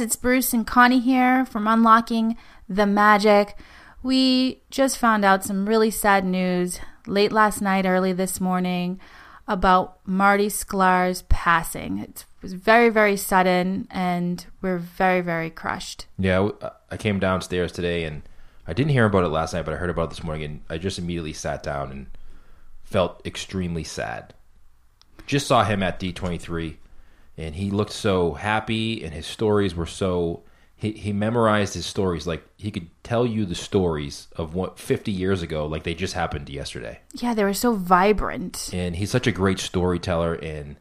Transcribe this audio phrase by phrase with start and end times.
[0.00, 2.36] It's Bruce and Connie here from Unlocking
[2.68, 3.56] the Magic.
[4.02, 9.00] We just found out some really sad news late last night, early this morning
[9.48, 11.98] about Marty Sklar's passing.
[11.98, 16.06] It was very, very sudden, and we're very, very crushed.
[16.16, 18.22] Yeah, uh, I came downstairs today and
[18.68, 20.60] I didn't hear about it last night, but I heard about it this morning, and
[20.68, 22.06] I just immediately sat down and
[22.84, 24.34] felt extremely sad.
[25.26, 26.76] Just saw him at D23
[27.38, 30.42] and he looked so happy and his stories were so
[30.76, 32.26] he, he memorized his stories.
[32.26, 36.14] Like he could tell you the stories of what 50 years ago like they just
[36.14, 37.00] happened yesterday.
[37.14, 38.70] Yeah they were so vibrant.
[38.72, 40.76] And he's such a great storyteller and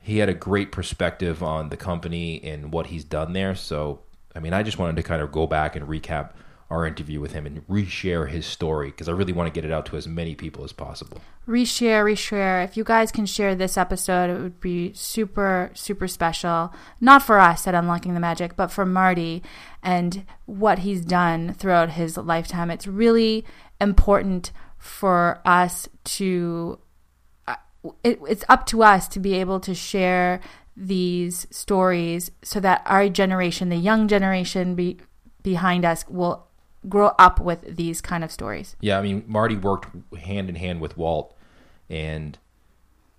[0.00, 3.54] he had a great perspective on the company and what he's done there.
[3.54, 4.00] So
[4.36, 6.32] i mean i just wanted to kind of go back and recap
[6.74, 9.72] our interview with him and reshare his story because I really want to get it
[9.72, 11.20] out to as many people as possible.
[11.46, 12.64] Reshare, reshare.
[12.64, 16.72] If you guys can share this episode, it would be super, super special.
[17.00, 19.42] Not for us at Unlocking the Magic, but for Marty
[19.82, 22.70] and what he's done throughout his lifetime.
[22.70, 23.44] It's really
[23.80, 26.78] important for us to.
[27.46, 27.56] Uh,
[28.02, 30.40] it, it's up to us to be able to share
[30.76, 34.98] these stories so that our generation, the young generation be,
[35.42, 36.48] behind us, will
[36.88, 38.76] grow up with these kind of stories.
[38.80, 41.36] Yeah, I mean, Marty worked hand in hand with Walt,
[41.88, 42.38] and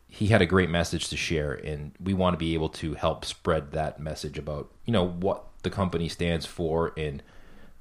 [0.08, 3.26] he had a great message to share, and we want to be able to help
[3.26, 7.24] spread that message about you know what the company stands for, and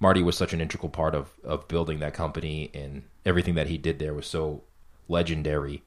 [0.00, 3.78] Marty was such an integral part of of building that company, and everything that he
[3.78, 4.62] did there was so
[5.08, 5.82] legendary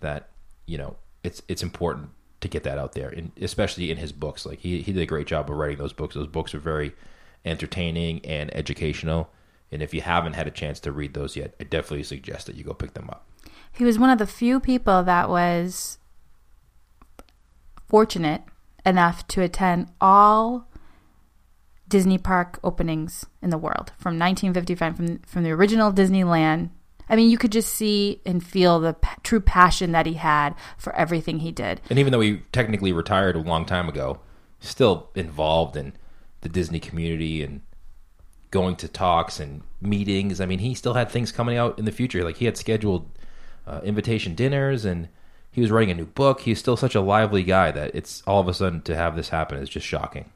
[0.00, 0.28] that
[0.66, 4.46] you know it's it's important to get that out there, and especially in his books.
[4.46, 6.14] Like he he did a great job of writing those books.
[6.14, 6.94] Those books are very
[7.44, 9.30] entertaining and educational
[9.72, 12.56] and if you haven't had a chance to read those yet, I definitely suggest that
[12.56, 13.26] you go pick them up.
[13.72, 15.98] He was one of the few people that was
[17.88, 18.42] fortunate
[18.84, 20.68] enough to attend all
[21.88, 26.70] Disney park openings in the world from 1955 from from the original Disneyland.
[27.08, 30.54] I mean, you could just see and feel the p- true passion that he had
[30.78, 31.80] for everything he did.
[31.90, 34.20] And even though he technically retired a long time ago,
[34.60, 35.92] still involved in
[36.40, 37.60] the Disney community and
[38.52, 40.40] going to talks and meetings.
[40.40, 42.22] I mean, he still had things coming out in the future.
[42.22, 43.10] Like he had scheduled
[43.66, 45.08] uh, invitation dinners and
[45.50, 46.42] he was writing a new book.
[46.42, 49.30] He's still such a lively guy that it's all of a sudden to have this
[49.30, 50.30] happen is just shocking.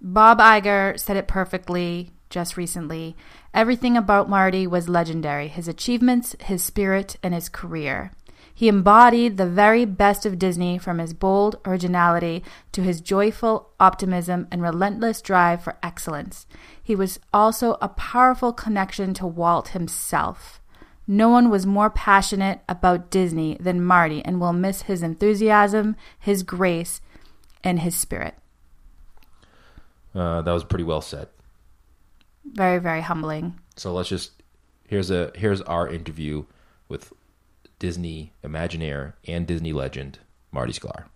[0.00, 3.16] Bob Iger said it perfectly just recently.
[3.52, 8.12] Everything about Marty was legendary his achievements, his spirit, and his career.
[8.60, 14.48] He embodied the very best of Disney from his bold originality to his joyful optimism
[14.50, 16.46] and relentless drive for excellence.
[16.82, 20.60] He was also a powerful connection to Walt himself.
[21.06, 26.42] No one was more passionate about Disney than Marty, and will miss his enthusiasm, his
[26.42, 27.00] grace,
[27.64, 28.34] and his spirit.
[30.14, 31.28] Uh, that was pretty well said.
[32.44, 33.58] Very, very humbling.
[33.76, 34.32] So let's just
[34.86, 36.44] here's a here's our interview
[36.90, 37.10] with
[37.80, 40.18] Disney Imagineer and Disney legend,
[40.52, 41.06] Marty Sklar.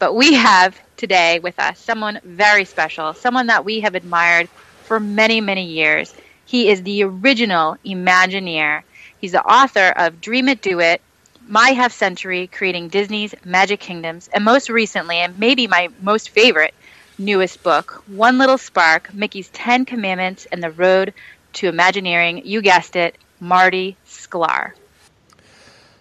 [0.00, 4.48] But we have today with us someone very special, someone that we have admired
[4.82, 6.12] for many, many years.
[6.46, 8.82] He is the original Imagineer.
[9.20, 11.00] He's the author of Dream It, Do It,
[11.46, 16.74] My Half Century, Creating Disney's Magic Kingdoms, and most recently, and maybe my most favorite,
[17.18, 21.14] newest book, One Little Spark Mickey's Ten Commandments and the Road
[21.52, 22.42] to Imagineering.
[22.46, 24.72] You guessed it, Marty Sklar.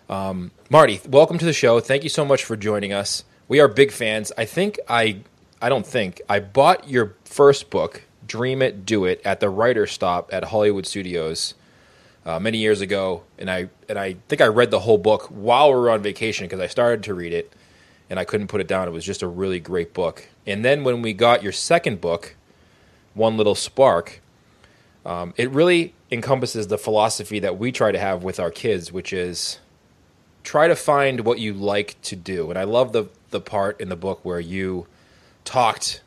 [0.10, 1.80] Um, Marty, welcome to the show.
[1.80, 3.24] Thank you so much for joining us.
[3.48, 4.32] We are big fans.
[4.38, 5.22] I think I,
[5.62, 9.88] I don't think I bought your first book, Dream It, Do It, at the writer
[9.88, 11.54] stop at Hollywood Studios
[12.26, 15.70] uh, many years ago, and I and I think I read the whole book while
[15.70, 17.54] we were on vacation because I started to read it,
[18.10, 18.88] and I couldn't put it down.
[18.88, 20.28] It was just a really great book.
[20.46, 22.36] And then when we got your second book,
[23.14, 24.22] One Little Spark,
[25.06, 29.14] um, it really encompasses the philosophy that we try to have with our kids, which
[29.14, 29.60] is
[30.44, 32.50] try to find what you like to do.
[32.50, 34.88] And I love the the part in the book where you
[35.46, 36.02] talked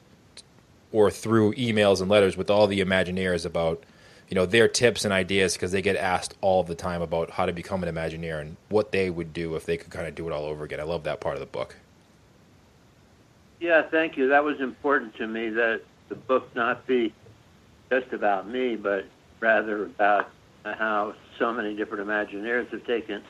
[0.91, 3.83] or through emails and letters with all the Imagineers about
[4.29, 7.47] you know their tips and ideas because they get asked all the time about how
[7.47, 10.27] to become an Imagineer and what they would do if they could kind of do
[10.27, 10.81] it all over again.
[10.81, 11.77] I love that part of the book.
[13.61, 14.29] Yeah, thank you.
[14.29, 17.13] That was important to me that the book not be
[17.93, 19.05] just about me, but
[19.41, 20.31] rather about
[20.65, 23.23] how so many different Imagineers have taken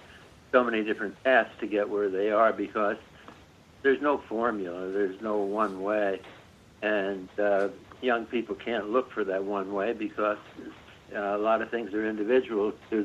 [0.53, 2.97] so many different paths to get where they are because
[3.83, 6.21] there's no formula, there's no one way,
[6.83, 7.69] and uh,
[8.03, 10.39] young people can't look for that one way because
[11.15, 13.03] uh, a lot of things are individual to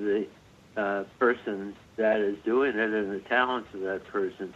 [0.75, 4.54] the uh, person that is doing it and the talents of that person.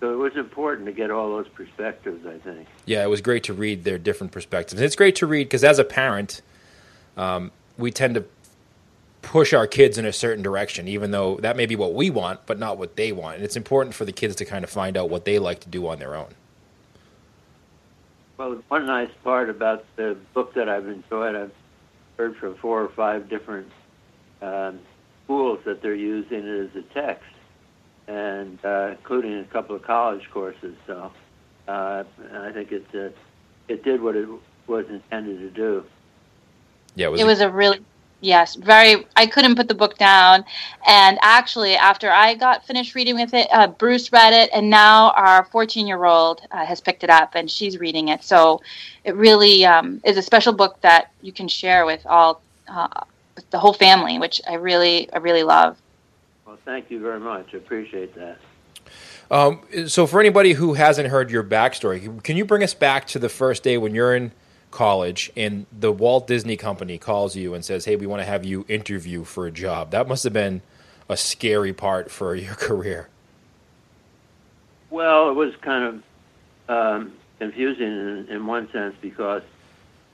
[0.00, 2.68] So it was important to get all those perspectives, I think.
[2.84, 4.80] Yeah, it was great to read their different perspectives.
[4.80, 6.42] It's great to read because as a parent,
[7.16, 8.24] um, we tend to
[9.22, 12.40] push our kids in a certain direction, even though that may be what we want,
[12.46, 13.36] but not what they want.
[13.36, 15.68] And it's important for the kids to kind of find out what they like to
[15.68, 16.28] do on their own.
[18.36, 21.52] Well, one nice part about the book that I've enjoyed, I've
[22.18, 23.70] heard from four or five different
[24.42, 24.78] um,
[25.24, 27.24] schools that they're using it as a text,
[28.08, 30.76] and uh, including a couple of college courses.
[30.86, 31.10] So
[31.68, 33.10] uh, I think it uh,
[33.68, 34.28] it did what it
[34.66, 35.84] was intended to do.
[36.94, 37.80] Yeah, it was, it was a really
[38.20, 40.44] yes very i couldn't put the book down
[40.86, 45.10] and actually after i got finished reading with it uh, bruce read it and now
[45.10, 48.60] our 14 year old uh, has picked it up and she's reading it so
[49.04, 52.88] it really um, is a special book that you can share with all uh,
[53.34, 55.76] with the whole family which i really i really love
[56.56, 58.38] well thank you very much i appreciate that
[59.28, 63.18] um, so for anybody who hasn't heard your backstory can you bring us back to
[63.18, 64.30] the first day when you're in
[64.70, 68.44] college and the Walt Disney Company calls you and says, "Hey, we want to have
[68.44, 70.60] you interview for a job." That must have been
[71.08, 73.08] a scary part for your career.
[74.90, 75.84] Well, it was kind
[76.68, 79.42] of um, confusing in, in, one sense because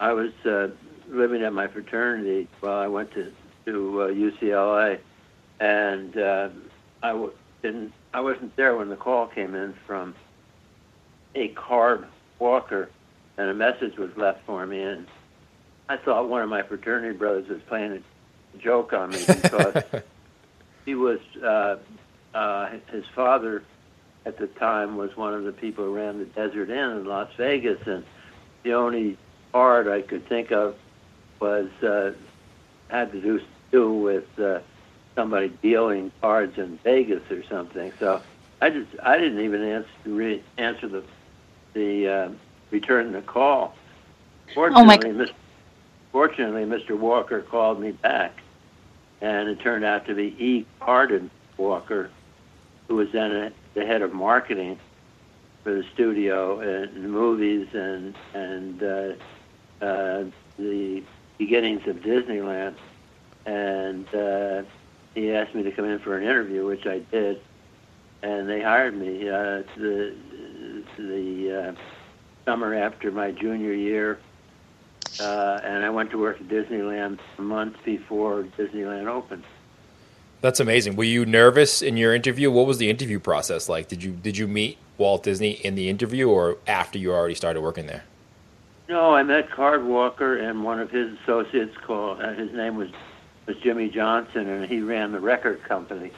[0.01, 0.69] I was uh,
[1.09, 3.33] living at my fraternity while I went to
[3.67, 4.99] to uh, UCLA,
[5.63, 6.49] and uh,
[7.05, 7.33] I w-
[7.63, 7.93] didn't.
[8.13, 10.15] I wasn't there when the call came in from
[11.37, 12.05] a Card
[12.41, 12.91] Walker
[13.39, 14.83] and a message was left for me.
[14.83, 15.07] And
[15.89, 19.85] I thought one of my fraternity brothers was playing a joke on me because
[20.85, 21.77] he was uh,
[22.35, 23.63] uh, his father
[24.27, 27.31] at the time was one of the people who ran the Desert Inn in Las
[27.37, 28.05] Vegas, and
[28.65, 29.17] the only
[29.53, 30.75] part I could think of
[31.41, 32.13] was uh,
[32.89, 34.59] had to do do with uh,
[35.15, 37.93] somebody dealing cards in Vegas or something.
[37.99, 38.23] So
[38.61, 41.03] I just I didn't even answer re- answer the
[41.75, 42.31] the uh,
[42.71, 43.75] return the call.
[44.55, 45.33] Fortunately, oh Mr.
[46.13, 46.99] fortunately, Mr.
[46.99, 48.41] Walker called me back,
[49.21, 50.67] and it turned out to be E.
[50.81, 52.11] Cardon Walker,
[52.89, 54.79] who was then a, the head of marketing
[55.63, 59.13] for the studio and the movies and and uh,
[59.85, 60.25] uh,
[60.59, 61.03] the
[61.39, 62.75] beginnings of Disneyland.
[63.45, 64.63] And uh,
[65.15, 67.41] he asked me to come in for an interview, which I did,
[68.23, 69.29] and they hired me.
[69.29, 70.15] Uh, the
[70.97, 71.81] the uh,
[72.45, 74.19] summer after my junior year,
[75.21, 79.45] uh, and I went to work at Disneyland a month before Disneyland opened.
[80.41, 80.97] That's amazing.
[80.97, 82.51] Were you nervous in your interview?
[82.51, 83.89] What was the interview process like?
[83.89, 87.61] Did you did you meet Walt Disney in the interview or after you already started
[87.61, 88.03] working there?
[88.89, 92.89] No, I met Card Walker and one of his associates called uh, his name was
[93.47, 96.13] was Jimmy Johnson, and he ran the record company.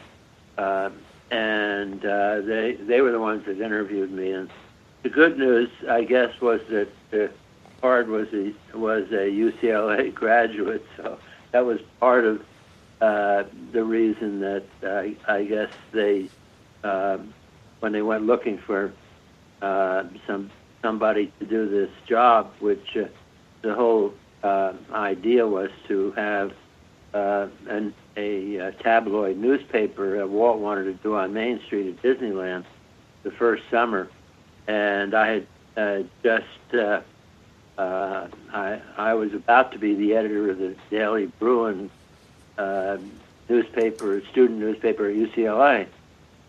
[0.57, 0.91] Uh,
[1.31, 4.51] and uh, they they were the ones that interviewed me, and
[5.03, 7.33] the good news, I guess, was that uh,
[7.81, 11.19] Card was a was a UCLA graduate, so
[11.53, 12.45] that was part of
[13.01, 16.29] uh, the reason that I, I guess they,
[16.83, 17.19] uh,
[17.81, 18.93] when they went looking for
[19.61, 20.51] uh, some
[20.83, 23.05] somebody to do this job, which uh,
[23.63, 26.53] the whole uh, idea was to have
[27.15, 32.03] uh, an, a, a tabloid newspaper that Walt wanted to do on Main Street at
[32.03, 32.65] Disneyland
[33.23, 34.11] the first summer
[34.67, 35.47] and I had
[35.77, 37.01] uh, just uh,
[37.77, 41.91] uh, I I was about to be the editor of the Daily Bruin
[42.57, 42.99] uh,
[43.49, 45.87] newspaper, student newspaper at UCLA.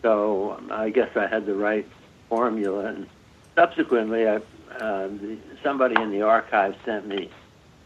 [0.01, 1.87] So um, I guess I had the right
[2.29, 2.85] formula.
[2.85, 3.07] And
[3.55, 7.29] subsequently, I, uh, the, somebody in the archive sent me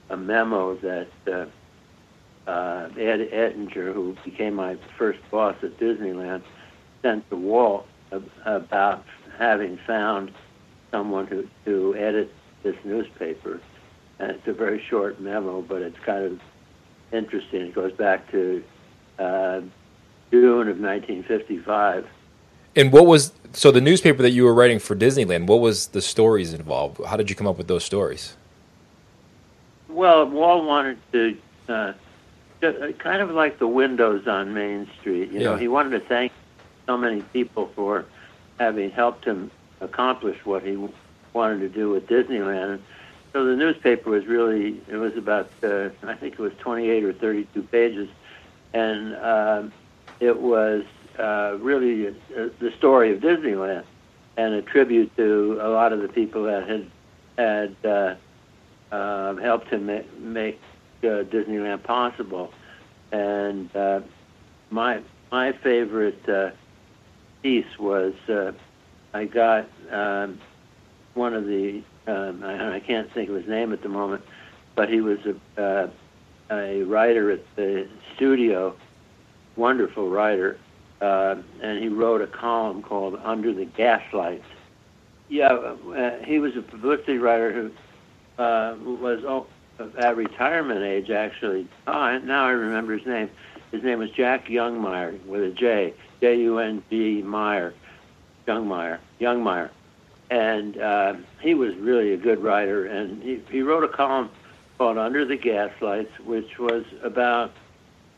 [0.10, 1.46] a memo that uh,
[2.50, 6.42] uh, Ed Ettinger, who became my first boss at Disneyland,
[7.02, 7.88] sent to Walt
[8.46, 9.06] about
[9.38, 10.32] having found
[10.92, 13.62] someone who to edit this newspaper.
[14.18, 16.40] And it's a very short memo, but it's kind of
[17.12, 17.62] interesting.
[17.62, 18.64] It goes back to
[19.20, 19.62] uh,
[20.32, 22.08] June of 1955.
[22.76, 25.48] And what was so the newspaper that you were writing for Disneyland?
[25.48, 27.04] What was the stories involved?
[27.06, 28.36] How did you come up with those stories?
[29.88, 31.38] Well, Walt wanted to
[31.68, 31.94] uh,
[32.62, 35.32] kind of like the windows on Main Street.
[35.32, 35.46] You yeah.
[35.46, 36.32] know, he wanted to thank
[36.86, 38.06] so many people for
[38.60, 39.52] having helped him
[39.82, 40.78] accomplish what he
[41.34, 42.80] wanted to do with Disneyland.
[43.32, 47.14] So the newspaper was really, it was about, uh, I think it was 28 or
[47.14, 48.10] 32 pages,
[48.74, 49.64] and uh,
[50.20, 50.84] it was
[51.18, 53.84] uh, really a, a, the story of Disneyland
[54.38, 56.90] and a tribute to a lot of the people that had
[57.38, 58.16] had uh,
[58.94, 60.60] uh, helped him ma- make
[61.04, 62.52] uh, Disneyland possible.
[63.12, 64.02] And uh,
[64.70, 65.02] my
[65.32, 66.52] my favorite uh,
[67.42, 68.52] piece was uh,
[69.14, 70.40] I got um,
[71.14, 74.24] one of the um, I, I can't think of his name at the moment,
[74.76, 75.90] but he was a uh,
[76.52, 78.76] a writer at the studio,
[79.56, 80.58] wonderful writer,
[81.02, 84.46] uh, and he wrote a column called Under the Gaslights.
[85.30, 89.24] Yeah, uh, he was a publicity writer who uh, was
[89.98, 91.68] at retirement age, actually.
[91.88, 93.30] Oh, now I remember his name.
[93.72, 97.74] His name was Jack Jungmeyer with a J, J U N G Meyer,
[98.48, 99.70] Jungmeyer, Jungmeyer,
[100.30, 102.86] and uh, he was really a good writer.
[102.86, 104.30] And he, he wrote a column
[104.78, 107.52] called Under the Gaslights, which was about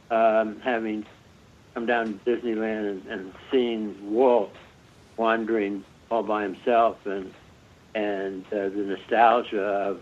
[0.09, 1.05] um, having
[1.73, 4.53] come down to Disneyland and, and seeing Walt
[5.17, 7.33] wandering all by himself, and
[7.93, 10.01] and uh, the nostalgia of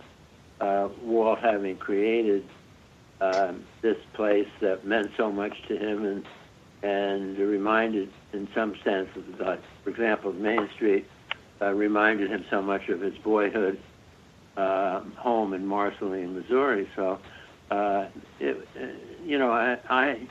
[0.60, 2.46] uh, Walt having created
[3.22, 6.26] um, this place that meant so much to him, and
[6.82, 11.06] and reminded, in some sense, that, for example, Main Street
[11.62, 13.78] uh, reminded him so much of his boyhood
[14.56, 16.90] uh, home in Marceline, Missouri.
[16.96, 17.20] So,
[17.70, 18.08] uh,
[18.40, 18.66] it,
[19.26, 20.28] you know, I, I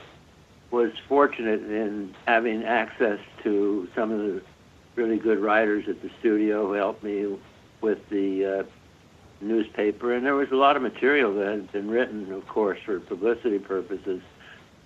[0.71, 4.41] was fortunate in having access to some of the
[4.95, 7.37] really good writers at the studio who helped me
[7.81, 8.63] with the uh,
[9.41, 12.99] newspaper, and there was a lot of material that had been written, of course, for
[12.99, 14.21] publicity purposes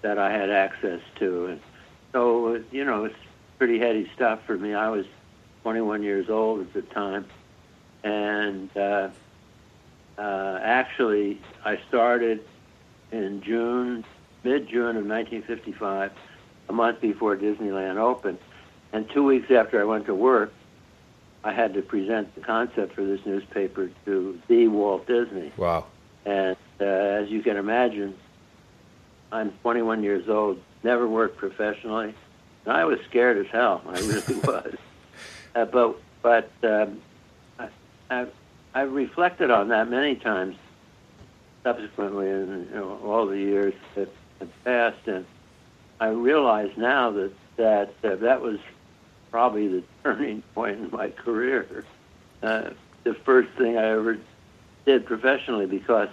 [0.02, 1.62] that I had access to, and
[2.12, 3.16] so you know it's
[3.58, 4.74] pretty heady stuff for me.
[4.74, 5.06] I was
[5.64, 7.26] 21 years old at the time,
[8.04, 9.10] and uh,
[10.18, 12.44] uh, actually I started
[13.12, 14.04] in June,
[14.44, 16.12] mid-June of 1955,
[16.70, 18.40] a month before Disneyland opened,
[18.92, 20.54] and two weeks after I went to work,
[21.44, 25.52] I had to present the concept for this newspaper to the Walt Disney.
[25.58, 25.86] Wow.
[26.26, 28.16] And uh, as you can imagine,
[29.32, 32.14] I'm 21 years old, never worked professionally.
[32.66, 33.82] And I was scared as hell.
[33.86, 34.76] I really was.
[35.56, 37.02] Uh, but but um,
[37.60, 37.68] I,
[38.10, 38.28] I,
[38.74, 40.56] I've reflected on that many times
[41.64, 44.10] subsequently in you know, all the years that
[44.40, 45.26] have passed, and
[46.00, 48.60] I realize now that that uh, that was
[49.34, 51.84] probably the turning point in my career.
[52.44, 52.70] Uh,
[53.04, 54.20] the first thing I ever
[54.86, 56.10] did professionally, because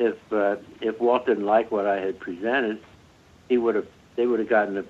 [0.00, 2.80] if uh, if Walt didn't like what I had presented,
[3.48, 3.86] he would have
[4.16, 4.84] they would have gotten a,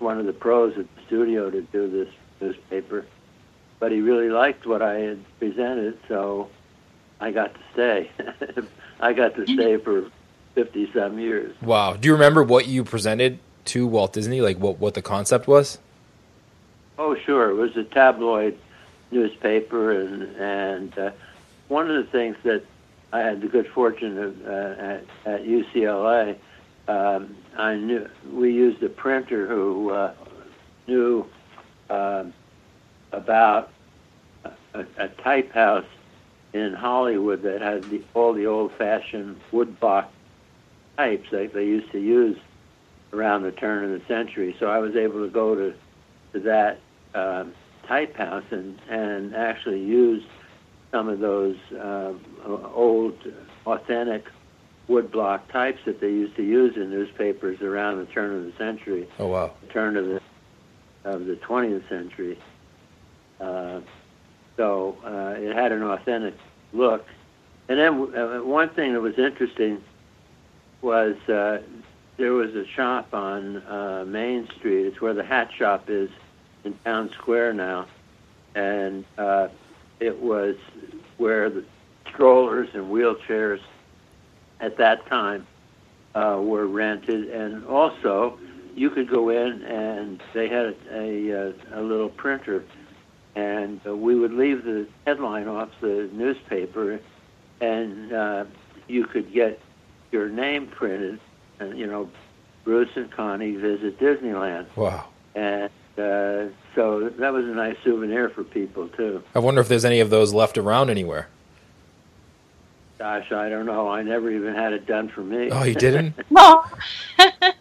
[0.00, 3.06] one of the pros at the studio to do this newspaper.
[3.78, 6.50] But he really liked what I had presented, so
[7.20, 8.10] I got to stay.
[9.00, 10.10] I got to stay for
[10.56, 11.54] fifty some years.
[11.62, 11.94] Wow.
[11.94, 14.40] Do you remember what you presented to Walt Disney?
[14.40, 15.78] Like what what the concept was?
[17.02, 17.48] Oh, sure.
[17.48, 18.58] It was a tabloid
[19.10, 21.10] newspaper, and and uh,
[21.68, 22.62] one of the things that
[23.10, 26.36] I had the good fortune of uh, at, at UCLA,
[26.88, 30.12] um, I knew we used a printer who uh,
[30.86, 31.24] knew
[31.88, 32.34] um,
[33.12, 33.70] about
[34.44, 35.86] a, a type house
[36.52, 40.08] in Hollywood that had the, all the old-fashioned woodblock
[40.98, 42.36] types that they used to use
[43.14, 44.54] around the turn of the century.
[44.60, 45.74] So I was able to go to
[46.34, 46.78] to that
[47.14, 47.54] um,
[47.86, 50.22] type house and and actually use
[50.90, 52.12] some of those uh,
[52.74, 53.14] old
[53.66, 54.24] authentic
[54.88, 59.08] woodblock types that they used to use in newspapers around the turn of the century.
[59.18, 59.52] Oh wow!
[59.72, 60.20] Turn of the
[61.04, 62.38] of the 20th century.
[63.40, 63.80] Uh,
[64.56, 66.34] so uh, it had an authentic
[66.72, 67.06] look.
[67.68, 69.82] And then uh, one thing that was interesting
[70.82, 71.58] was uh,
[72.18, 74.86] there was a shop on uh, Main Street.
[74.86, 76.10] It's where the hat shop is
[76.64, 77.86] in Town Square now,
[78.54, 79.48] and uh,
[79.98, 80.56] it was
[81.16, 81.64] where the
[82.08, 83.60] strollers and wheelchairs
[84.60, 85.46] at that time
[86.14, 88.38] uh, were rented, and also
[88.74, 92.64] you could go in and they had a, a, a little printer,
[93.34, 97.00] and uh, we would leave the headline off the newspaper,
[97.60, 98.44] and uh,
[98.88, 99.60] you could get
[100.12, 101.20] your name printed,
[101.58, 102.10] and you know,
[102.64, 104.66] Bruce and Connie visit Disneyland.
[104.76, 105.08] Wow.
[105.34, 109.22] And uh, so that was a nice souvenir for people too.
[109.34, 111.28] I wonder if there's any of those left around anywhere.
[112.98, 113.88] Gosh, I don't know.
[113.88, 115.50] I never even had it done for me.
[115.50, 116.14] Oh, you didn't?
[116.30, 116.64] No.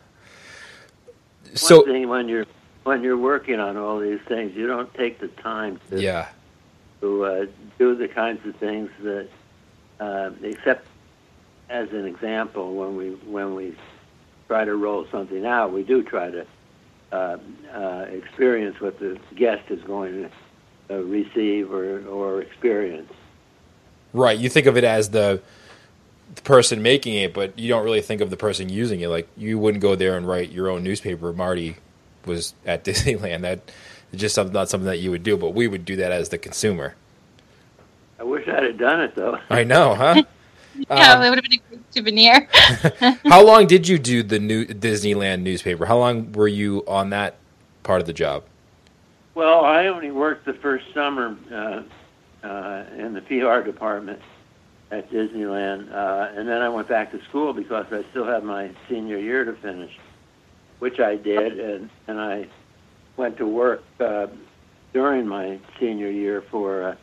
[1.54, 2.46] so One thing when you're
[2.84, 6.28] when you're working on all these things, you don't take the time to yeah,
[7.02, 7.46] to uh,
[7.78, 9.30] do the kinds of things that,
[10.00, 10.86] uh, except
[11.70, 13.76] as an example, when we when we
[14.48, 16.46] try to roll something out, we do try to
[17.12, 17.38] uh,
[17.74, 20.30] uh, experience what the guest is going
[20.90, 23.12] to uh, receive or, or experience.
[24.14, 24.38] right.
[24.38, 25.42] You think of it as the
[26.36, 29.08] the person making it, but you don't really think of the person using it.
[29.08, 31.34] Like you wouldn't go there and write your own newspaper.
[31.34, 31.78] Marty
[32.26, 33.42] was at Disneyland.
[33.42, 33.60] That
[34.12, 36.30] It's just something, not something that you would do, but we would do that as
[36.30, 36.96] the consumer.
[38.20, 39.40] I wish I'd have done it though.
[39.50, 40.24] I know, huh?
[40.76, 42.48] Yeah, Um, it would have been a great souvenir.
[43.26, 45.86] How long did you do the new Disneyland newspaper?
[45.86, 47.38] How long were you on that
[47.84, 48.44] part of the job?
[49.36, 54.22] Well, I only worked the first summer uh, uh, in the PR department
[54.92, 58.72] at Disneyland, uh, and then I went back to school because I still had my
[58.90, 59.96] senior year to finish,
[60.80, 62.48] which I did, and, and I
[63.18, 64.28] went to work uh,
[64.94, 66.98] during my senior year for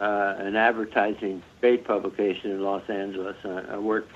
[0.00, 3.36] uh, uh, an advertising trade publication in Los Angeles.
[3.44, 4.10] I, I worked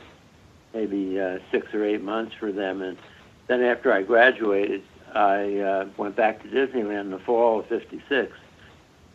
[0.73, 2.99] maybe uh, six or eight months for them, and
[3.47, 4.83] then after I graduated,
[5.15, 8.33] I uh, went back to Disneyland in the fall of '56,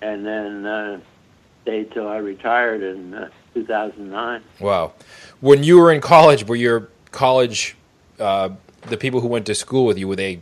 [0.01, 0.99] and then uh,
[1.63, 4.41] stayed till I retired in uh, 2009.
[4.59, 4.93] Wow.
[5.41, 7.75] When you were in college, were your college,
[8.19, 8.49] uh,
[8.87, 10.39] the people who went to school with you, were they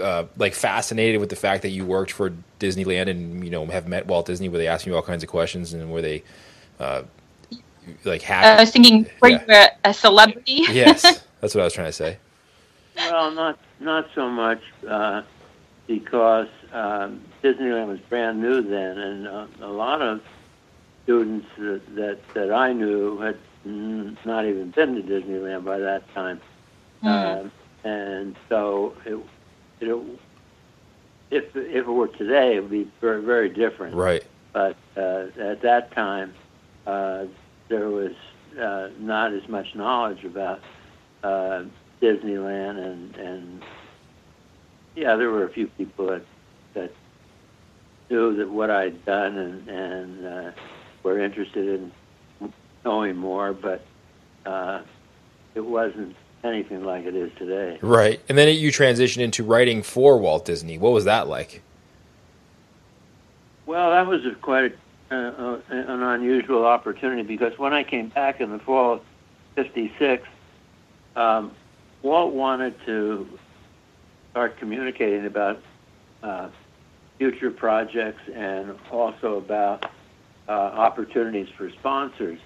[0.00, 3.88] uh, like fascinated with the fact that you worked for Disneyland and you know have
[3.88, 4.48] met Walt Disney?
[4.48, 6.22] where they asking you all kinds of questions and where they
[6.78, 7.02] uh,
[8.04, 8.46] like happy?
[8.48, 9.44] I was thinking, were Yeah.
[9.48, 10.64] you a, a celebrity?
[10.70, 11.02] yes,
[11.40, 12.18] that's what I was trying to say.
[12.96, 15.22] Well, not not so much uh,
[15.86, 20.20] because um, Disneyland was brand new then, and uh, a lot of
[21.04, 26.40] students that, that that I knew had not even been to Disneyland by that time,
[27.02, 27.50] um,
[27.84, 29.18] and so it,
[29.88, 30.18] it
[31.30, 33.94] if if it were today, it would be very very different.
[33.94, 34.24] Right.
[34.52, 36.34] but uh, at that time
[36.86, 37.26] uh,
[37.68, 38.12] there was
[38.60, 40.60] uh, not as much knowledge about
[41.22, 41.64] uh,
[42.02, 43.62] Disneyland and and
[44.96, 46.24] yeah, there were a few people that
[46.74, 46.92] that
[48.10, 50.50] knew that what I'd done and and uh,
[51.02, 52.52] were interested in
[52.84, 53.84] knowing more, but
[54.46, 54.82] uh,
[55.54, 57.78] it wasn't anything like it is today.
[57.82, 58.20] Right.
[58.28, 60.78] And then you transitioned into writing for Walt Disney.
[60.78, 61.62] What was that like?
[63.66, 64.76] Well, that was a quite
[65.10, 69.02] a, uh, an unusual opportunity because when I came back in the fall of
[69.54, 70.26] '56,
[71.16, 71.52] um,
[72.02, 73.28] Walt wanted to
[74.30, 75.60] start communicating about
[76.22, 76.48] uh,
[77.18, 79.90] future projects and also about
[80.48, 82.38] uh, opportunities for sponsors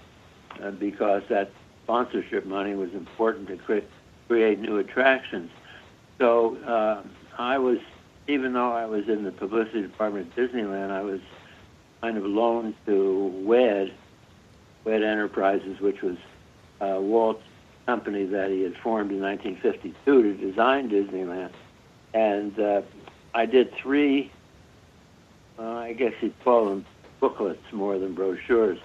[0.63, 1.51] uh, because that
[1.85, 3.87] sponsorship money was important to cre-
[4.27, 5.51] create new attractions.
[6.19, 7.03] So uh,
[7.39, 7.79] I was,
[8.27, 11.21] even though I was in the publicity department at Disneyland, I was
[12.01, 13.93] kind of loaned to WED,
[14.85, 16.17] WED Enterprises, which was
[16.81, 17.43] uh, Walt's
[17.87, 21.51] company that he had formed in 1952 to design Disneyland.
[22.15, 22.83] And uh,
[23.35, 24.31] I did three,
[25.59, 26.87] uh, I guess you'd call them
[27.21, 28.79] booklets more than brochures.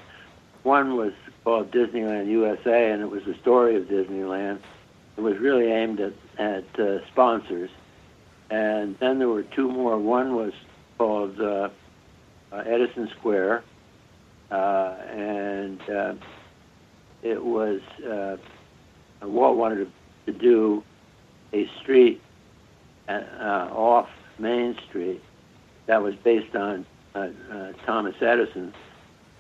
[0.64, 4.60] One was called Disneyland USA, and it was the story of Disneyland.
[5.18, 7.70] It was really aimed at, at uh, sponsors.
[8.50, 9.98] And then there were two more.
[9.98, 10.54] One was
[10.98, 11.70] called uh,
[12.52, 13.64] uh, Edison Square,
[14.52, 16.14] uh, and uh,
[17.22, 17.82] it was
[19.22, 19.88] Walt wanted
[20.26, 20.84] to, to do
[21.54, 22.22] a street
[23.08, 25.22] off Main Street
[25.86, 26.86] that was based on
[27.86, 28.74] Thomas Edison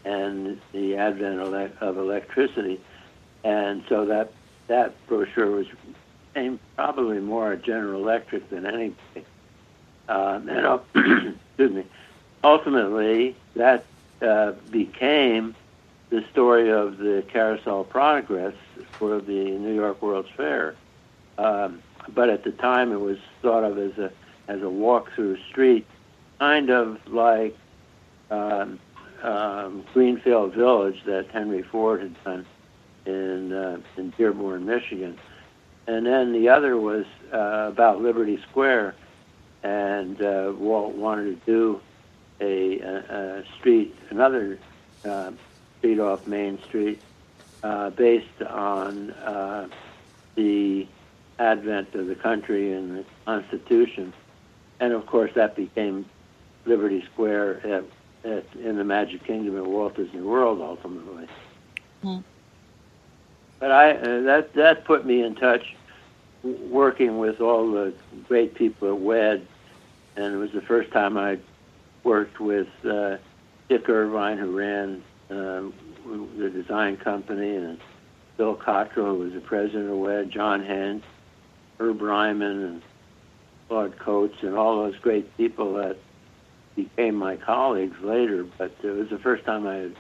[0.05, 2.79] and the advent of, electricity,
[3.43, 4.31] and so that
[4.67, 5.67] that brochure was
[6.35, 9.25] aimed probably more at General Electric than anything.
[10.07, 10.79] Um, and
[11.49, 11.85] excuse me.
[12.43, 13.85] Ultimately, that
[14.21, 15.55] uh, became
[16.09, 18.55] the story of the Carousel Progress
[18.93, 20.75] for the New York World's Fair.
[21.37, 21.81] Um,
[22.13, 24.11] but at the time, it was thought of as a
[24.47, 25.85] as a walk-through street,
[26.39, 27.55] kind of like
[28.31, 28.79] um,
[29.23, 32.45] um, Greenfield Village that Henry Ford had done
[33.05, 35.17] in uh, in Dearborn, Michigan.
[35.87, 38.93] And then the other was uh, about Liberty Square,
[39.63, 41.81] and uh, Walt wanted to do
[42.39, 42.95] a, a,
[43.39, 44.59] a street, another
[45.03, 45.31] uh,
[45.79, 47.01] street off Main Street,
[47.63, 49.67] uh, based on uh,
[50.35, 50.87] the
[51.39, 54.13] advent of the country and the Constitution.
[54.79, 56.05] And of course, that became
[56.65, 57.83] Liberty Square at,
[58.23, 61.27] at, in the Magic Kingdom at Walt Disney World ultimately.
[62.01, 62.19] Hmm.
[63.59, 65.75] But I uh, that that put me in touch,
[66.43, 67.93] working with all the
[68.27, 69.45] great people at WED,
[70.15, 71.39] and it was the first time I
[72.03, 73.17] worked with uh,
[73.67, 75.63] Dick Irvine, who ran uh,
[76.37, 77.79] the design company, and
[78.37, 81.03] Bill Cottrell, who was the president of WED, John Hench,
[81.79, 82.81] Herb Ryman, and
[83.67, 85.97] Claude Coates, and all those great people that
[86.83, 88.45] became my colleagues later.
[88.57, 89.95] But it was the first time I had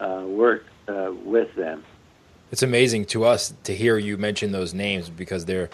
[0.00, 1.84] uh, worked uh, with them.
[2.50, 5.68] It's amazing to us to hear you mention those names because they're,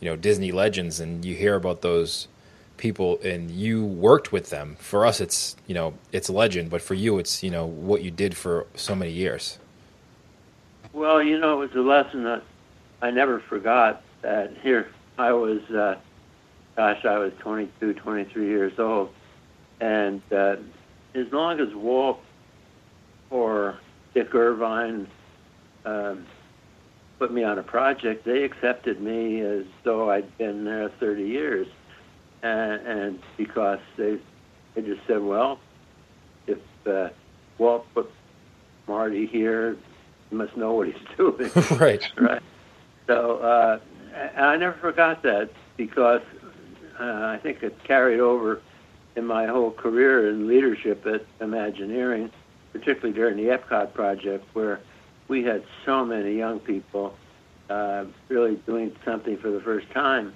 [0.00, 2.28] you know, Disney legends, and you hear about those
[2.76, 4.76] people and you worked with them.
[4.78, 8.10] For us, it's you know it's legend, but for you, it's you know what you
[8.10, 9.58] did for so many years.
[10.92, 12.42] Well, you know, it was a lesson that
[13.02, 14.02] I never forgot.
[14.22, 15.96] That here I was, uh,
[16.76, 19.12] gosh, I was 22, 23 years old,
[19.80, 20.56] and uh,
[21.14, 22.20] as long as Walt
[23.30, 23.78] or
[24.14, 25.06] Dick Irvine
[25.84, 26.26] um,
[27.18, 31.66] put me on a project, they accepted me as though I'd been there 30 years,
[32.42, 34.18] and, and because they
[34.74, 35.60] they just said, well,
[36.46, 37.08] if uh,
[37.58, 38.10] Walt put
[38.88, 39.76] Marty here,
[40.30, 41.50] he must know what he's doing.
[41.78, 42.02] right.
[42.18, 42.42] right.
[43.06, 43.78] So uh,
[44.36, 46.22] I never forgot that because
[46.98, 48.60] uh, I think it carried over
[49.16, 52.30] in my whole career in leadership at Imagineering,
[52.72, 54.80] particularly during the Epcot project, where
[55.28, 57.14] we had so many young people
[57.70, 60.34] uh, really doing something for the first time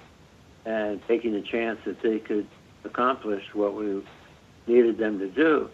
[0.65, 2.47] and taking a chance that they could
[2.83, 4.01] accomplish what we
[4.67, 5.69] needed them to do.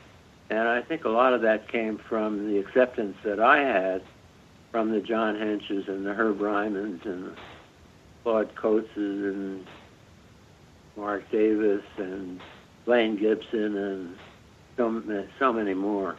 [0.50, 4.04] And I think a lot of that came from the acceptance that I had
[4.72, 7.36] from the John Henches and the Herb Rymans and
[8.24, 9.66] Claude Coates and
[10.98, 12.40] Marc Davis and
[12.86, 14.18] Blaine Gibson and
[14.78, 16.16] so, so many more.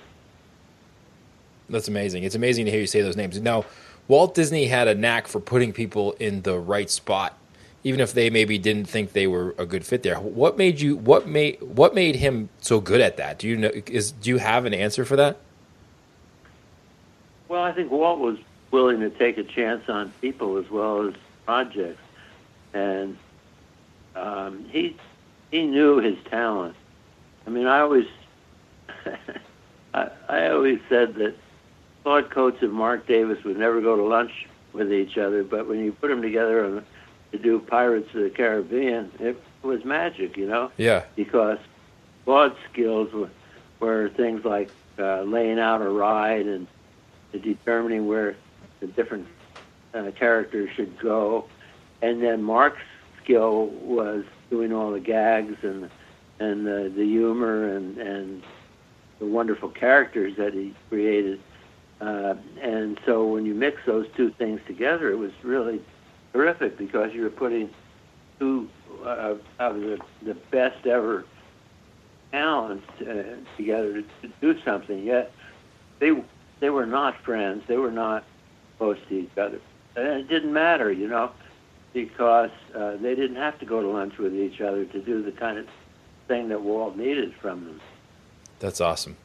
[1.69, 2.25] That's amazing.
[2.25, 3.41] It's amazing to hear you say those names.
[3.41, 3.65] Now,
[4.09, 7.37] Walt Disney had a knack for putting people in the right spot,
[7.83, 10.17] even if they maybe didn't think they were a good fit there.
[10.17, 10.97] What made you?
[10.97, 11.61] What made?
[11.61, 13.39] What made him so good at that?
[13.39, 13.71] Do you know?
[13.87, 15.39] Is do you have an answer for that?
[17.49, 18.39] Well, I think Walt was
[18.71, 22.03] willing to take a chance on people as well as projects,
[22.75, 23.17] and
[24.15, 24.97] um, he
[25.51, 26.77] he knew his talent.
[27.47, 28.07] I mean, I always
[29.95, 31.35] I, I always said that
[32.03, 35.81] Claude Coates and Marc Davis would never go to lunch with each other, but when
[35.81, 36.85] you put them together on,
[37.33, 40.71] to do Pirates of the Caribbean, it was magic, you know.
[40.77, 41.05] Yeah.
[41.17, 41.59] Because
[42.25, 43.31] Claude's skills were,
[43.81, 46.67] were things like uh, laying out a ride and
[47.33, 48.37] determining where
[48.81, 49.27] the different
[49.95, 51.47] uh, characters should go,
[52.03, 52.81] and then Marc's
[53.23, 55.91] skill was doing all the gags and
[56.39, 58.43] and the, the humor and and
[59.19, 61.41] the wonderful characters that he created.
[62.01, 65.81] Uh, and so when you mix those two things together, it was really
[66.33, 67.71] terrific because you were putting
[68.39, 68.69] two
[69.05, 71.25] uh, of the, the best ever
[72.33, 73.23] talents uh,
[73.57, 75.05] together to, to do something.
[75.05, 75.33] Yet
[75.99, 76.13] they
[76.61, 77.65] they were not friends.
[77.67, 78.25] They were not
[78.79, 79.61] close to each other.
[79.97, 81.31] And it didn't matter, you know,
[81.97, 85.33] because uh, they didn't have to go to lunch with each other to do the
[85.33, 85.67] kind of
[86.29, 87.81] thing that Walt needed from them.
[88.59, 89.17] That's awesome.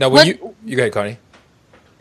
[0.00, 1.18] Now, when What- you you go ahead, Connie.